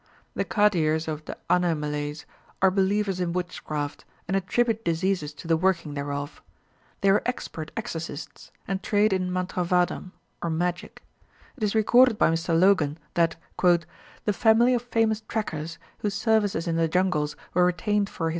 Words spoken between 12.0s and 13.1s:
by Mr Logan